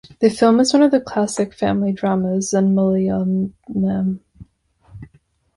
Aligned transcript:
The 0.17 0.31
film 0.31 0.59
is 0.59 0.73
one 0.73 0.81
of 0.81 0.89
the 0.89 0.99
classic 0.99 1.53
family 1.53 1.93
dramas 1.93 2.55
in 2.55 2.73
Malayalam. 2.73 3.53